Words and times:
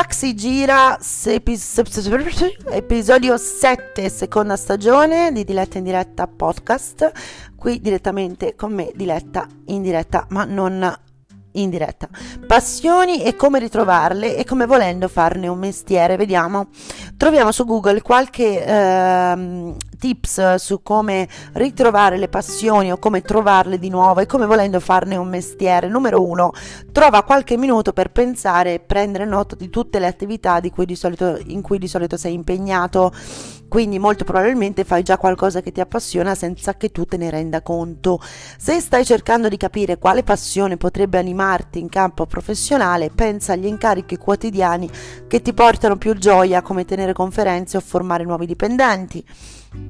Chuck 0.00 0.14
si 0.14 0.34
gira, 0.34 0.98
episodio 2.70 3.36
7, 3.36 4.08
seconda 4.08 4.56
stagione 4.56 5.30
di 5.30 5.44
Diletta 5.44 5.76
in 5.76 5.84
diretta 5.84 6.26
podcast, 6.26 7.12
qui 7.54 7.82
direttamente 7.82 8.54
con 8.54 8.72
me, 8.72 8.92
Diletta 8.94 9.46
in 9.66 9.82
diretta, 9.82 10.24
ma 10.30 10.44
non 10.44 10.90
in 11.52 11.70
diretta. 11.70 12.08
Passioni 12.46 13.22
e 13.22 13.36
come 13.36 13.58
ritrovarle 13.58 14.36
e 14.36 14.44
come 14.44 14.66
volendo 14.66 15.08
farne 15.08 15.48
un 15.48 15.58
mestiere. 15.58 16.16
Vediamo. 16.16 16.68
Troviamo 17.16 17.52
su 17.52 17.64
Google 17.64 18.02
qualche 18.02 18.64
ehm, 18.64 19.76
tips 19.98 20.54
su 20.56 20.82
come 20.82 21.28
ritrovare 21.52 22.16
le 22.16 22.28
passioni 22.28 22.90
o 22.90 22.98
come 22.98 23.22
trovarle 23.22 23.78
di 23.78 23.90
nuovo 23.90 24.20
e 24.20 24.26
come 24.26 24.46
volendo 24.46 24.80
farne 24.80 25.16
un 25.16 25.28
mestiere. 25.28 25.88
Numero 25.88 26.26
uno, 26.26 26.52
trova 26.92 27.22
qualche 27.22 27.56
minuto 27.56 27.92
per 27.92 28.10
pensare 28.10 28.74
e 28.74 28.80
prendere 28.80 29.24
nota 29.24 29.54
di 29.54 29.68
tutte 29.70 29.98
le 29.98 30.06
attività 30.06 30.60
cui 30.70 30.86
solito, 30.94 31.38
in 31.46 31.60
cui 31.62 31.78
di 31.78 31.88
solito 31.88 32.16
sei 32.16 32.34
impegnato. 32.34 33.12
Quindi 33.70 34.00
molto 34.00 34.24
probabilmente 34.24 34.82
fai 34.82 35.04
già 35.04 35.16
qualcosa 35.16 35.60
che 35.60 35.70
ti 35.70 35.80
appassiona 35.80 36.34
senza 36.34 36.74
che 36.74 36.90
tu 36.90 37.04
te 37.04 37.16
ne 37.16 37.30
renda 37.30 37.62
conto. 37.62 38.20
Se 38.58 38.80
stai 38.80 39.04
cercando 39.04 39.48
di 39.48 39.56
capire 39.56 39.96
quale 39.96 40.24
passione 40.24 40.76
potrebbe 40.76 41.18
animarti 41.18 41.78
in 41.78 41.88
campo 41.88 42.26
professionale, 42.26 43.12
pensa 43.14 43.52
agli 43.52 43.66
incarichi 43.66 44.16
quotidiani 44.16 44.90
che 45.28 45.40
ti 45.40 45.52
portano 45.52 45.96
più 45.96 46.14
gioia, 46.14 46.62
come 46.62 46.84
tenere 46.84 47.12
conferenze 47.12 47.76
o 47.76 47.80
formare 47.80 48.24
nuovi 48.24 48.44
dipendenti 48.44 49.24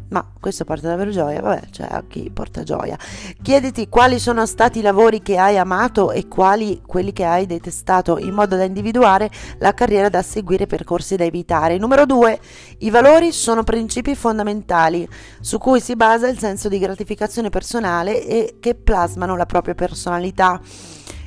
ma 0.08 0.26
questo 0.38 0.64
porta 0.64 0.88
davvero 0.88 1.10
gioia, 1.10 1.40
vabbè, 1.40 1.68
cioè 1.70 1.86
a 1.90 2.04
chi 2.06 2.30
porta 2.30 2.62
gioia. 2.62 2.98
Chiediti 3.42 3.88
quali 3.88 4.18
sono 4.18 4.44
stati 4.44 4.80
i 4.80 4.82
lavori 4.82 5.22
che 5.22 5.38
hai 5.38 5.56
amato 5.56 6.10
e 6.10 6.28
quali 6.28 6.82
quelli 6.84 7.12
che 7.12 7.24
hai 7.24 7.46
detestato, 7.46 8.18
in 8.18 8.34
modo 8.34 8.56
da 8.56 8.64
individuare 8.64 9.30
la 9.58 9.72
carriera 9.72 10.08
da 10.08 10.22
seguire 10.22 10.66
percorsi 10.66 11.16
da 11.16 11.24
evitare. 11.24 11.78
Numero 11.78 12.06
due, 12.06 12.38
i 12.78 12.90
valori 12.90 13.32
sono 13.32 13.62
principi 13.62 14.14
fondamentali 14.14 15.08
su 15.40 15.58
cui 15.58 15.80
si 15.80 15.96
basa 15.96 16.28
il 16.28 16.38
senso 16.38 16.68
di 16.68 16.78
gratificazione 16.78 17.48
personale 17.48 18.26
e 18.26 18.56
che 18.60 18.74
plasmano 18.74 19.36
la 19.36 19.46
propria 19.46 19.74
personalità. 19.74 20.60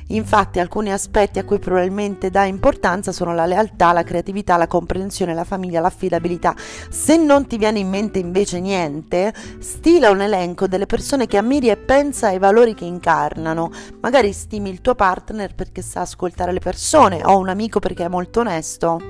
Infatti 0.08 0.60
alcuni 0.60 0.92
aspetti 0.92 1.38
a 1.38 1.44
cui 1.44 1.58
probabilmente 1.58 2.30
dà 2.30 2.44
importanza 2.44 3.10
sono 3.10 3.34
la 3.34 3.46
lealtà, 3.46 3.92
la 3.92 4.02
creatività, 4.02 4.56
la 4.56 4.66
comprensione, 4.66 5.34
la 5.34 5.44
famiglia, 5.44 5.80
l'affidabilità. 5.80 6.54
Se 6.90 7.16
non 7.16 7.46
ti 7.46 7.56
viene 7.56 7.78
in 7.78 7.88
mente 7.88 8.18
invece 8.18 8.60
niente, 8.60 9.32
stila 9.58 10.10
un 10.10 10.20
elenco 10.20 10.66
delle 10.66 10.86
persone 10.86 11.26
che 11.26 11.38
ammiri 11.38 11.70
e 11.70 11.76
pensa 11.76 12.28
ai 12.28 12.38
valori 12.38 12.74
che 12.74 12.84
incarnano. 12.84 13.70
Magari 14.00 14.32
stimi 14.32 14.70
il 14.70 14.80
tuo 14.80 14.94
partner 14.94 15.54
perché 15.54 15.82
sa 15.82 16.02
ascoltare 16.02 16.52
le 16.52 16.60
persone 16.60 17.22
o 17.24 17.38
un 17.38 17.48
amico 17.48 17.78
perché 17.78 18.04
è 18.04 18.08
molto 18.08 18.40
onesto. 18.40 19.00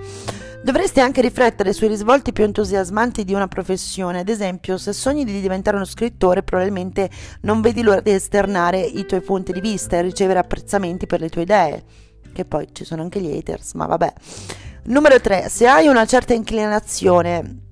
Dovresti 0.64 1.00
anche 1.00 1.20
riflettere 1.20 1.74
sui 1.74 1.88
risvolti 1.88 2.32
più 2.32 2.42
entusiasmanti 2.42 3.24
di 3.24 3.34
una 3.34 3.48
professione, 3.48 4.20
ad 4.20 4.30
esempio 4.30 4.78
se 4.78 4.94
sogni 4.94 5.26
di 5.26 5.42
diventare 5.42 5.76
uno 5.76 5.84
scrittore 5.84 6.42
probabilmente 6.42 7.10
non 7.42 7.60
vedi 7.60 7.82
l'ora 7.82 8.00
di 8.00 8.12
esternare 8.12 8.80
i 8.80 9.04
tuoi 9.04 9.20
punti 9.20 9.52
di 9.52 9.60
vista 9.60 9.98
e 9.98 10.00
ricevere 10.00 10.38
apprezzamenti 10.38 11.04
per 11.04 11.20
le 11.20 11.28
tue 11.28 11.42
idee, 11.42 11.84
che 12.32 12.46
poi 12.46 12.68
ci 12.72 12.86
sono 12.86 13.02
anche 13.02 13.20
gli 13.20 13.36
haters, 13.36 13.74
ma 13.74 13.84
vabbè. 13.84 14.10
Numero 14.84 15.20
3, 15.20 15.50
se 15.50 15.66
hai 15.66 15.86
una 15.86 16.06
certa 16.06 16.32
inclinazione 16.32 17.63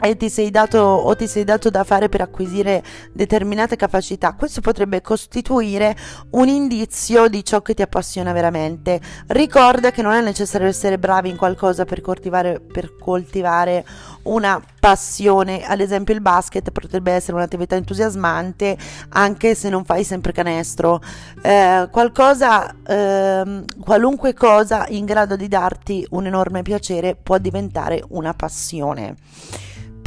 e 0.00 0.16
ti 0.16 0.28
sei 0.28 0.50
dato 0.50 0.78
o 0.78 1.14
ti 1.16 1.26
sei 1.26 1.44
dato 1.44 1.70
da 1.70 1.84
fare 1.84 2.08
per 2.08 2.20
acquisire 2.20 2.82
determinate 3.12 3.76
capacità, 3.76 4.34
questo 4.34 4.60
potrebbe 4.60 5.00
costituire 5.00 5.96
un 6.30 6.48
indizio 6.48 7.28
di 7.28 7.44
ciò 7.44 7.62
che 7.62 7.74
ti 7.74 7.82
appassiona 7.82 8.32
veramente. 8.32 9.00
Ricorda 9.28 9.90
che 9.90 10.02
non 10.02 10.12
è 10.12 10.20
necessario 10.20 10.66
essere 10.66 10.98
bravi 10.98 11.28
in 11.28 11.36
qualcosa 11.36 11.84
per 11.84 12.00
coltivare, 12.00 12.60
per 12.60 12.96
coltivare 12.96 13.84
una 14.22 14.62
passione, 14.78 15.64
ad 15.64 15.80
esempio 15.80 16.14
il 16.14 16.20
basket 16.20 16.70
potrebbe 16.70 17.12
essere 17.12 17.36
un'attività 17.36 17.76
entusiasmante 17.76 18.76
anche 19.10 19.54
se 19.54 19.68
non 19.68 19.84
fai 19.84 20.04
sempre 20.04 20.32
canestro, 20.32 21.00
eh, 21.42 21.88
qualcosa, 21.90 22.74
eh, 22.86 23.64
qualunque 23.80 24.34
cosa 24.34 24.86
in 24.88 25.04
grado 25.04 25.36
di 25.36 25.48
darti 25.48 26.06
un 26.10 26.26
enorme 26.26 26.62
piacere 26.62 27.16
può 27.20 27.38
diventare 27.38 28.04
una 28.08 28.34
passione. 28.34 29.16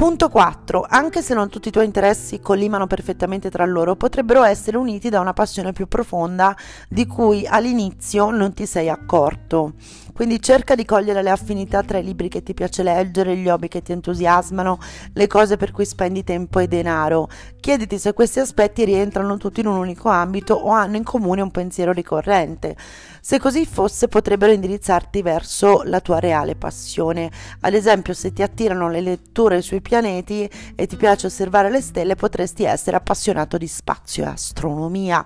Punto 0.01 0.29
4. 0.29 0.83
Anche 0.89 1.21
se 1.21 1.35
non 1.35 1.49
tutti 1.49 1.67
i 1.67 1.71
tuoi 1.71 1.85
interessi 1.85 2.39
collimano 2.39 2.87
perfettamente 2.87 3.51
tra 3.51 3.67
loro, 3.67 3.95
potrebbero 3.95 4.41
essere 4.41 4.77
uniti 4.77 5.09
da 5.09 5.19
una 5.19 5.33
passione 5.33 5.73
più 5.73 5.87
profonda 5.87 6.57
di 6.89 7.05
cui 7.05 7.45
all'inizio 7.45 8.31
non 8.31 8.51
ti 8.51 8.65
sei 8.65 8.89
accorto. 8.89 9.73
Quindi 10.21 10.39
cerca 10.39 10.75
di 10.75 10.85
cogliere 10.85 11.23
le 11.23 11.31
affinità 11.31 11.81
tra 11.81 11.97
i 11.97 12.03
libri 12.03 12.27
che 12.27 12.43
ti 12.43 12.53
piace 12.53 12.83
leggere, 12.83 13.35
gli 13.35 13.49
hobby 13.49 13.67
che 13.67 13.81
ti 13.81 13.91
entusiasmano, 13.91 14.77
le 15.13 15.25
cose 15.25 15.57
per 15.57 15.71
cui 15.71 15.83
spendi 15.83 16.23
tempo 16.23 16.59
e 16.59 16.67
denaro. 16.67 17.27
Chiediti 17.59 17.97
se 17.97 18.13
questi 18.13 18.39
aspetti 18.39 18.85
rientrano 18.85 19.37
tutti 19.37 19.61
in 19.61 19.65
un 19.65 19.77
unico 19.77 20.09
ambito 20.09 20.53
o 20.53 20.69
hanno 20.69 20.97
in 20.97 21.03
comune 21.03 21.41
un 21.41 21.49
pensiero 21.49 21.91
ricorrente. 21.91 22.75
Se 23.19 23.39
così 23.39 23.65
fosse, 23.65 24.07
potrebbero 24.07 24.51
indirizzarti 24.51 25.23
verso 25.23 25.81
la 25.85 25.99
tua 26.01 26.19
reale 26.19 26.55
passione. 26.55 27.31
Ad 27.61 27.73
esempio, 27.73 28.13
se 28.13 28.31
ti 28.31 28.43
attirano 28.43 28.89
le 28.89 29.01
letture 29.01 29.61
sui 29.63 29.81
pianeti 29.81 30.47
e 30.75 30.85
ti 30.85 30.97
piace 30.97 31.27
osservare 31.27 31.71
le 31.71 31.81
stelle, 31.81 32.15
potresti 32.15 32.63
essere 32.63 32.95
appassionato 32.95 33.57
di 33.57 33.67
spazio 33.67 34.23
e 34.23 34.27
astronomia. 34.27 35.25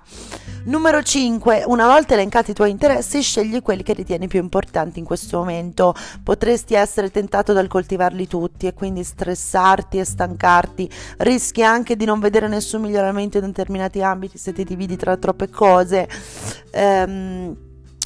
Numero 0.66 1.04
5. 1.04 1.64
Una 1.68 1.86
volta 1.86 2.14
elencati 2.14 2.52
i 2.52 2.54
tuoi 2.54 2.70
interessi, 2.70 3.22
scegli 3.22 3.62
quelli 3.62 3.84
che 3.84 3.94
ritieni 3.94 4.28
più 4.28 4.40
importanti 4.40 4.84
in 4.94 5.06
questo 5.06 5.40
momento. 5.40 5.94
Potresti 6.24 6.74
essere 6.74 7.12
tentato 7.12 7.54
dal 7.54 7.68
coltivarli 7.68 8.28
tutti 8.28 8.68
e 8.68 8.74
quindi 8.74 9.04
stressarti 9.04 9.98
e 9.98 10.06
stancarti. 10.06 10.90
Rischi 11.18 11.64
anche 11.64 11.96
di 11.96 12.06
non 12.06 12.20
vedere 12.20 12.48
nessun 12.48 12.82
miglioramento 12.82 13.38
in 13.38 13.46
determinati 13.46 14.02
ambiti 14.02 14.38
se 14.38 14.54
ti 14.54 14.64
dividi 14.64 14.96
tra 14.96 15.18
troppe 15.18 15.50
cose. 15.50 16.08
Ehm, 16.72 17.56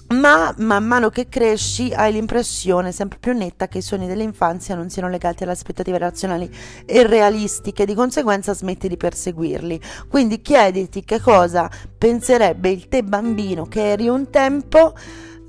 ma 0.10 0.52
man 0.58 0.86
mano 0.86 1.10
che 1.10 1.30
cresci 1.30 1.94
hai 1.94 2.12
l'impressione 2.12 2.92
sempre 2.92 3.20
più 3.20 3.34
netta 3.34 3.68
che 3.68 3.78
i 3.78 3.82
sogni 3.84 4.08
dell'infanzia 4.08 4.74
non 4.74 4.90
siano 4.90 5.08
legati 5.08 5.44
alle 5.44 5.52
aspettative 5.52 6.00
razionali 6.00 6.50
e 6.86 7.06
realistiche, 7.06 7.86
di 7.86 7.94
conseguenza 7.94 8.56
smetti 8.56 8.88
di 8.88 8.98
perseguirli. 8.98 9.80
Quindi 10.08 10.42
chiediti 10.42 11.04
che 11.04 11.22
cosa 11.22 11.70
penserebbe 11.96 12.70
il 12.70 12.88
te 12.88 13.04
bambino 13.04 13.66
che 13.66 13.92
eri 13.92 14.08
un 14.08 14.32
tempo 14.32 14.96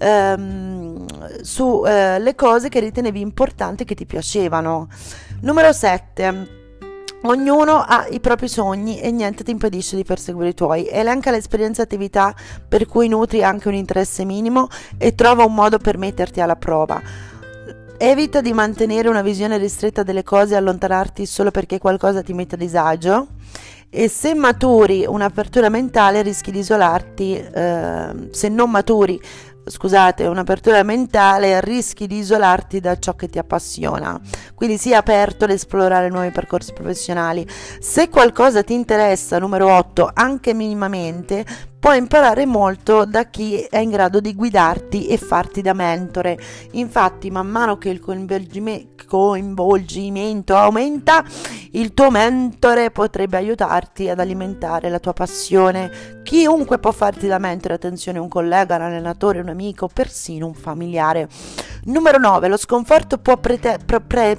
ehm, 0.00 1.04
sulle 1.42 2.30
eh, 2.30 2.34
cose 2.34 2.68
che 2.68 2.80
ritenevi 2.80 3.20
importanti 3.20 3.82
e 3.82 3.86
che 3.86 3.94
ti 3.94 4.06
piacevano. 4.06 4.88
Numero 5.40 5.72
7 5.72 6.58
Ognuno 7.22 7.84
ha 7.86 8.06
i 8.08 8.18
propri 8.18 8.48
sogni 8.48 8.98
e 8.98 9.10
niente 9.10 9.44
ti 9.44 9.50
impedisce 9.50 9.94
di 9.94 10.04
perseguire 10.04 10.50
i 10.50 10.54
tuoi. 10.54 10.88
Elenca 10.88 11.30
le 11.30 11.36
esperienze 11.36 11.82
e 11.82 11.84
attività 11.84 12.34
per 12.66 12.86
cui 12.86 13.08
nutri 13.08 13.44
anche 13.44 13.68
un 13.68 13.74
interesse 13.74 14.24
minimo 14.24 14.68
e 14.96 15.14
trova 15.14 15.44
un 15.44 15.52
modo 15.52 15.76
per 15.76 15.98
metterti 15.98 16.40
alla 16.40 16.56
prova. 16.56 17.00
Evita 17.98 18.40
di 18.40 18.54
mantenere 18.54 19.10
una 19.10 19.20
visione 19.20 19.58
ristretta 19.58 20.02
delle 20.02 20.22
cose 20.22 20.54
e 20.54 20.56
allontanarti 20.56 21.26
solo 21.26 21.50
perché 21.50 21.78
qualcosa 21.78 22.22
ti 22.22 22.32
mette 22.32 22.54
a 22.54 22.58
disagio. 22.58 23.26
E 23.90 24.08
se 24.08 24.34
maturi 24.34 25.04
un'apertura 25.06 25.68
mentale 25.68 26.22
rischi 26.22 26.50
di 26.50 26.60
isolarti, 26.60 27.36
eh, 27.36 28.28
se 28.30 28.48
non 28.48 28.70
maturi 28.70 29.20
scusate, 29.70 30.26
un'apertura 30.26 30.82
mentale, 30.82 31.60
rischi 31.60 32.06
di 32.06 32.18
isolarti 32.18 32.80
da 32.80 32.98
ciò 32.98 33.14
che 33.14 33.28
ti 33.28 33.38
appassiona. 33.38 34.20
Quindi 34.54 34.76
sii 34.76 34.94
aperto 34.94 35.44
ad 35.44 35.50
esplorare 35.50 36.08
nuovi 36.10 36.30
percorsi 36.30 36.72
professionali. 36.72 37.46
Se 37.78 38.08
qualcosa 38.08 38.62
ti 38.62 38.74
interessa, 38.74 39.38
numero 39.38 39.72
8, 39.72 40.10
anche 40.12 40.52
minimamente, 40.52 41.46
puoi 41.80 41.96
imparare 41.96 42.44
molto 42.44 43.06
da 43.06 43.24
chi 43.24 43.60
è 43.60 43.78
in 43.78 43.88
grado 43.88 44.20
di 44.20 44.34
guidarti 44.34 45.06
e 45.06 45.16
farti 45.16 45.62
da 45.62 45.72
mentore. 45.72 46.38
Infatti, 46.72 47.30
man 47.30 47.46
mano 47.46 47.78
che 47.78 47.88
il 47.88 48.00
coinvolgimento 49.06 50.54
aumenta, 50.54 51.24
il 51.72 51.94
tuo 51.94 52.10
mentore 52.10 52.90
potrebbe 52.90 53.36
aiutarti 53.36 54.08
ad 54.08 54.18
alimentare 54.18 54.88
la 54.88 54.98
tua 54.98 55.12
passione. 55.12 56.20
Chiunque 56.22 56.78
può 56.78 56.90
farti 56.90 57.26
da 57.26 57.38
mentore, 57.38 57.74
attenzione, 57.74 58.18
un 58.18 58.28
collega, 58.28 58.76
un 58.76 58.82
allenatore, 58.82 59.40
un 59.40 59.48
amico, 59.48 59.88
persino 59.88 60.46
un 60.46 60.54
familiare. 60.54 61.28
Numero 61.84 62.18
9. 62.18 62.48
Lo 62.48 62.56
sconforto 62.56 63.18
può 63.18 63.36
prete- 63.36 63.78
pre- 63.84 64.00
pre- 64.00 64.36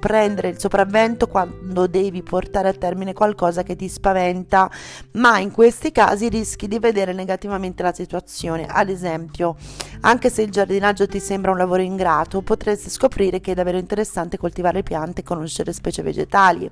prendere 0.00 0.48
il 0.48 0.58
sopravvento 0.58 1.28
quando 1.28 1.86
devi 1.86 2.22
portare 2.22 2.68
a 2.68 2.72
termine 2.72 3.12
qualcosa 3.12 3.62
che 3.62 3.76
ti 3.76 3.88
spaventa, 3.88 4.68
ma 5.12 5.38
in 5.38 5.52
questi 5.52 5.92
casi 5.92 6.28
rischi 6.28 6.66
di 6.66 6.80
vedere 6.80 7.12
negativamente 7.12 7.84
la 7.84 7.92
situazione. 7.92 8.66
Ad 8.66 8.88
esempio, 8.88 9.54
anche 10.00 10.30
se 10.30 10.42
il 10.42 10.50
giardinaggio 10.50 11.06
ti 11.06 11.20
sembra 11.20 11.52
un 11.52 11.58
lavoro 11.58 11.82
ingrato, 11.82 12.40
potresti 12.42 12.90
scoprire 12.90 13.40
che 13.40 13.52
è 13.52 13.54
davvero 13.54 13.78
interessante 13.78 14.38
coltivare 14.38 14.82
piante 14.82 15.20
e 15.20 15.24
conoscere 15.24 15.72
specie 15.72 16.02
vegetali. 16.02 16.68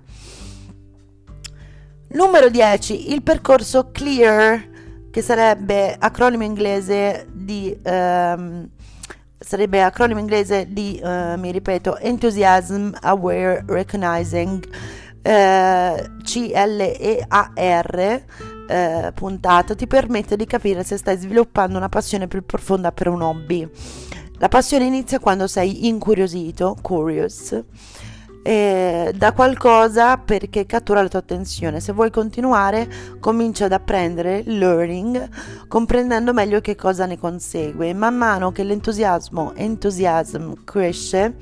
Numero 2.11 2.49
10. 2.49 3.13
Il 3.13 3.23
percorso 3.23 3.91
CLEAR, 3.93 4.71
che 5.11 5.21
sarebbe 5.23 5.95
acronimo 5.99 6.43
inglese 6.43 7.29
di... 7.31 7.77
Um, 7.85 8.71
sarebbe 9.39 9.83
acronimo 9.83 10.21
inglese 10.21 10.67
di, 10.69 11.01
uh, 11.03 11.39
mi 11.39 11.53
ripeto, 11.53 11.99
Enthusiasm 11.99 12.91
Aware 13.01 13.65
Recognizing, 13.67 14.69
eh, 15.23 16.11
CLEAR, 16.23 17.99
eh, 18.69 19.13
puntato, 19.15 19.75
ti 19.75 19.87
permette 19.87 20.37
di 20.37 20.47
capire 20.47 20.83
se 20.85 20.97
stai 20.97 21.17
sviluppando 21.19 21.77
una 21.77 21.89
passione 21.89 22.29
più 22.29 22.45
profonda 22.45 22.93
per 22.93 23.09
un 23.09 23.23
hobby. 23.23 23.69
La 24.39 24.49
passione 24.49 24.85
inizia 24.85 25.19
quando 25.19 25.47
sei 25.47 25.87
incuriosito, 25.87 26.77
curious, 26.81 27.61
eh, 28.49 29.13
da 29.15 29.33
qualcosa 29.35 30.17
perché 30.17 30.65
cattura 30.65 31.03
la 31.03 31.09
tua 31.09 31.19
attenzione. 31.19 31.81
Se 31.81 31.93
vuoi 31.93 32.11
continuare, 32.11 32.89
comincia 33.21 33.67
ad 33.67 33.73
apprendere, 33.73 34.43
learning, 34.47 35.29
comprendendo 35.69 36.33
meglio 36.33 36.63
che 36.63 36.75
cosa 36.75 37.05
ne 37.05 37.19
consegue. 37.19 37.93
Man 37.93 38.17
mano 38.17 38.51
che 38.51 38.65
l'entusiasmo, 38.65 39.53
enthusiasm 39.55 40.53
cresce, 40.65 41.35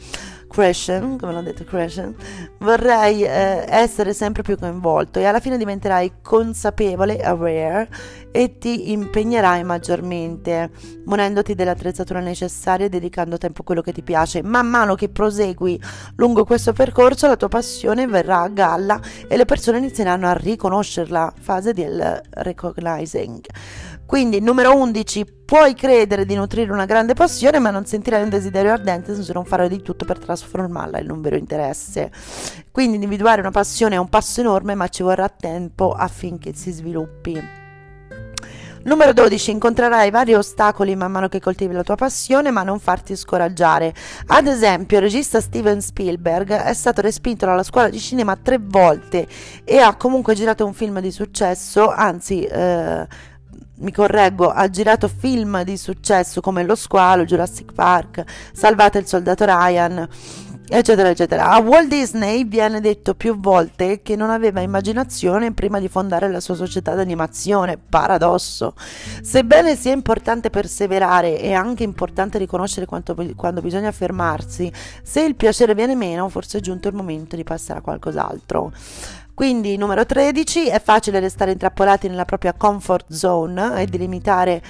Crescent, 0.57 1.21
come 1.21 1.35
l'ho 1.35 1.43
detto 1.43 1.65
Crescent, 1.65 2.17
vorrei 2.61 3.23
eh, 3.23 3.67
essere 3.69 4.15
sempre 4.15 4.43
più 4.43 4.57
coinvolto 4.57 5.19
e 5.19 5.27
alla 5.27 5.39
fine 5.39 5.59
diventerai 5.59 6.15
consapevole, 6.23 7.21
aware 7.21 7.87
e 8.31 8.57
ti 8.57 8.91
impegnerai 8.93 9.65
maggiormente, 9.65 10.71
munendoti 11.05 11.55
dell'attrezzatura 11.55 12.21
necessaria 12.21 12.87
e 12.87 12.89
dedicando 12.89 13.37
tempo 13.37 13.61
a 13.61 13.65
quello 13.65 13.83
che 13.83 13.93
ti 13.93 14.03
piace. 14.03 14.43
Man 14.43 14.67
mano 14.69 14.95
che 14.95 15.11
prosegui 15.11 15.79
lungo 16.17 16.47
questo 16.47 16.73
percorso, 16.73 17.27
la 17.27 17.37
tua 17.37 17.49
passione 17.49 18.07
verrà 18.07 18.41
a 18.41 18.49
galla 18.49 18.99
e 19.29 19.37
le 19.37 19.45
persone 19.45 19.77
inizieranno 19.77 20.27
a 20.27 20.33
riconoscerla, 20.33 21.35
fase 21.39 21.75
del 21.75 22.19
recognizing. 22.31 23.45
Quindi, 24.07 24.41
numero 24.41 24.77
11, 24.77 25.27
puoi 25.45 25.75
credere 25.75 26.25
di 26.25 26.37
nutrire 26.37 26.73
una 26.73 26.85
grande 26.85 27.15
passione, 27.15 27.59
ma 27.59 27.71
non 27.71 27.87
sentirai 27.87 28.23
un 28.23 28.29
desiderio 28.29 28.73
ardente 28.73 29.21
se 29.21 29.33
non 29.33 29.45
fare 29.45 29.69
di 29.69 29.83
tutto 29.83 30.05
per 30.05 30.19
trasformarla 30.19 31.01
in 31.01 31.11
un 31.11 31.21
vero 31.21 31.37
interesse. 31.37 32.13
Quindi, 32.71 32.95
individuare 32.95 33.41
una 33.41 33.51
passione 33.51 33.97
è 33.97 33.99
un 33.99 34.09
passo 34.09 34.41
enorme, 34.41 34.75
ma 34.77 34.87
ci 34.89 35.03
vorrà 35.03 35.29
tempo 35.29 35.91
affinché 35.91 36.55
si 36.55 36.71
sviluppi. 36.71 37.65
Numero 38.87 39.13
12. 39.13 39.51
Incontrerai 39.51 40.11
vari 40.11 40.35
ostacoli 40.35 40.95
man 40.95 41.11
mano 41.11 41.27
che 41.27 41.41
coltivi 41.41 41.75
la 41.75 41.83
tua 41.83 41.97
passione, 41.97 42.53
ma 42.53 42.63
non 42.63 42.79
farti 42.79 43.17
scoraggiare. 43.17 43.93
Ad 44.27 44.47
esempio, 44.47 44.99
il 44.99 45.03
regista 45.03 45.41
Steven 45.41 45.81
Spielberg 45.81 46.53
è 46.53 46.73
stato 46.73 47.01
respinto 47.01 47.47
dalla 47.47 47.65
scuola 47.65 47.89
di 47.89 47.99
cinema 47.99 48.37
tre 48.37 48.59
volte 48.61 49.27
e 49.65 49.79
ha 49.79 49.97
comunque 49.97 50.35
girato 50.35 50.65
un 50.65 50.73
film 50.73 51.01
di 51.01 51.11
successo, 51.11 51.91
anzi... 51.91 52.45
Eh, 52.45 53.35
mi 53.79 53.93
correggo, 53.93 54.51
ha 54.51 54.69
girato 54.71 55.09
film 55.09 55.63
di 55.63 55.77
successo 55.77 56.41
come 56.41 56.65
Lo 56.65 56.75
Squalo, 56.75 57.25
Jurassic 57.25 57.73
Park, 57.73 58.25
Salvate 58.53 58.99
il 58.99 59.07
soldato 59.07 59.45
Ryan, 59.45 60.09
eccetera, 60.69 61.11
eccetera. 61.11 61.51
A 61.51 61.59
Walt 61.59 61.89
Disney 61.89 62.47
viene 62.47 62.81
detto 62.81 63.15
più 63.15 63.39
volte 63.39 64.03
che 64.03 64.17
non 64.17 64.31
aveva 64.31 64.61
immaginazione 64.61 65.53
prima 65.53 65.79
di 65.79 65.89
fondare 65.89 66.31
la 66.31 66.41
sua 66.41 66.55
società 66.55 66.95
d'animazione. 66.95 67.79
Paradosso. 67.79 68.75
Sebbene 69.23 69.77
sia 69.77 69.93
importante 69.93 70.51
perseverare, 70.51 71.39
è 71.39 71.53
anche 71.53 71.83
importante 71.83 72.39
riconoscere 72.39 72.87
quanto, 72.87 73.15
quando 73.37 73.61
bisogna 73.61 73.93
fermarsi. 73.93 74.73
Se 75.03 75.21
il 75.21 75.35
piacere 75.35 75.75
viene 75.75 75.95
meno, 75.95 76.29
forse 76.29 76.59
è 76.59 76.61
giunto 76.61 76.89
il 76.89 76.95
momento 76.95 77.37
di 77.37 77.45
passare 77.45 77.81
a 77.81 77.83
qualcos'altro. 77.83 78.73
Quindi, 79.37 79.77
numero 79.77 80.07
13, 80.07 80.69
è 80.69 80.81
facile 80.81 81.21
restare 81.21 81.53
intrappolati 81.53 82.09
nella 82.09 82.25
propria 82.25 82.55
comfort 82.55 83.13
zone 83.13 83.83
e 83.83 83.85
di 83.85 83.99
limitare 83.99 84.63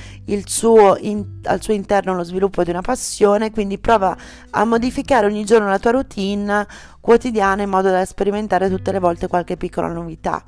suo 0.44 0.96
in, 0.98 1.38
al 1.44 1.62
suo 1.62 1.72
interno 1.72 2.16
lo 2.16 2.24
sviluppo 2.24 2.64
di 2.64 2.70
una 2.70 2.80
passione, 2.80 3.52
quindi 3.52 3.78
prova 3.78 4.16
a 4.50 4.64
modificare 4.64 5.24
ogni 5.26 5.44
giorno 5.44 5.68
la 5.68 5.78
tua 5.78 5.92
routine 5.92 6.66
quotidiana 7.00 7.62
in 7.62 7.70
modo 7.70 7.90
da 7.90 8.04
sperimentare 8.04 8.68
tutte 8.68 8.90
le 8.90 8.98
volte 8.98 9.28
qualche 9.28 9.56
piccola 9.56 9.86
novità. 9.86 10.42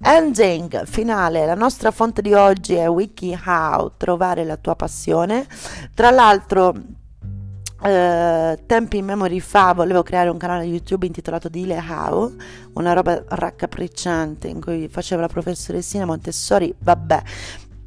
Ending, 0.00 0.86
finale, 0.86 1.44
la 1.44 1.54
nostra 1.54 1.90
fonte 1.90 2.22
di 2.22 2.32
oggi 2.32 2.76
è 2.76 2.88
WikiHow, 2.88 3.92
trovare 3.98 4.46
la 4.46 4.56
tua 4.56 4.74
passione. 4.74 5.46
Tra 5.92 6.10
l'altro 6.10 6.74
Uh, 7.82 8.58
tempi 8.66 8.98
in 8.98 9.06
memory 9.06 9.40
fa 9.40 9.72
volevo 9.72 10.02
creare 10.02 10.28
un 10.28 10.36
canale 10.36 10.64
YouTube 10.64 11.06
intitolato 11.06 11.48
Dile 11.48 11.78
How, 11.78 12.30
una 12.74 12.92
roba 12.92 13.24
raccapricciante 13.26 14.48
in 14.48 14.60
cui 14.60 14.88
faceva 14.88 15.22
la 15.22 15.28
professoressina 15.28 16.04
Montessori, 16.04 16.74
vabbè, 16.78 17.22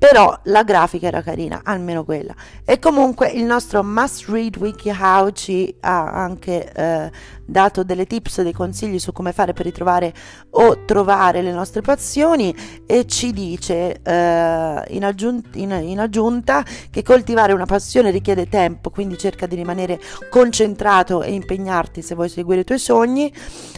però 0.03 0.37
la 0.43 0.63
grafica 0.63 1.07
era 1.07 1.21
carina, 1.21 1.61
almeno 1.63 2.03
quella. 2.03 2.35
E 2.65 2.77
comunque 2.77 3.29
il 3.29 3.45
nostro 3.45 3.83
must 3.83 4.27
read 4.27 4.57
WikiHow 4.57 5.29
ci 5.29 5.73
ha 5.79 6.11
anche 6.11 6.73
eh, 6.73 7.11
dato 7.45 7.83
delle 7.83 8.05
tips, 8.05 8.41
dei 8.41 8.51
consigli 8.51 8.99
su 8.99 9.11
come 9.11 9.31
fare 9.31 9.53
per 9.53 9.65
ritrovare 9.65 10.13
o 10.51 10.83
trovare 10.85 11.41
le 11.41 11.51
nostre 11.51 11.81
passioni 11.81 12.55
e 12.85 13.05
ci 13.05 13.31
dice 13.31 14.01
eh, 14.01 14.83
in, 14.87 15.05
aggiunta, 15.05 15.57
in, 15.57 15.71
in 15.71 15.99
aggiunta 15.99 16.65
che 16.89 17.03
coltivare 17.03 17.53
una 17.53 17.65
passione 17.65 18.11
richiede 18.11 18.47
tempo, 18.47 18.89
quindi 18.89 19.17
cerca 19.17 19.45
di 19.45 19.55
rimanere 19.55 19.99
concentrato 20.29 21.21
e 21.21 21.33
impegnarti 21.33 22.01
se 22.01 22.15
vuoi 22.15 22.29
seguire 22.29 22.61
i 22.61 22.65
tuoi 22.65 22.79
sogni 22.79 23.33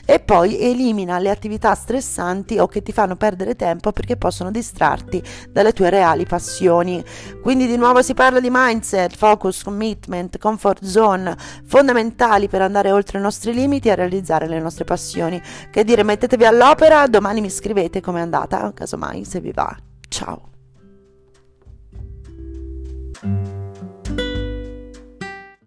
e 0.06 0.20
poi 0.20 0.60
elimina 0.60 1.20
le 1.20 1.30
attività 1.30 1.74
stressanti 1.76 2.58
o 2.58 2.68
che 2.68 2.82
ti 2.82 2.92
fanno 2.92 3.16
perdere 3.16 3.56
tempo 3.56 3.92
perché 3.92 4.18
possono 4.18 4.52
distrarti 4.52 5.22
dalle 5.52 5.74
tue 5.74 5.90
reali 5.90 6.04
reali 6.06 6.26
passioni. 6.26 7.04
Quindi 7.42 7.68
di 7.68 7.78
nuovo 7.78 8.02
si 8.02 8.14
parla 8.14 8.40
di 8.40 8.50
mindset, 8.52 9.16
focus, 9.16 9.64
commitment, 9.64 10.38
comfort 10.38 10.84
zone, 10.84 11.36
fondamentali 11.66 12.48
per 12.48 12.62
andare 12.62 12.92
oltre 12.92 13.20
i 13.20 13.22
nostri 13.22 13.54
limiti 13.56 13.90
e 13.90 13.96
realizzare 13.96 14.48
le 14.48 14.60
nostre 14.60 14.84
passioni. 14.84 15.42
Che 15.72 15.84
dire, 15.84 16.04
mettetevi 16.04 16.46
all'opera, 16.46 17.08
domani 17.08 17.42
mi 17.42 17.50
scrivete 17.50 18.02
com'è 18.02 18.22
andata, 18.22 18.72
casomai 18.74 19.26
se 19.26 19.40
vi 19.40 19.52
va. 19.52 19.76
Ciao. 20.08 20.55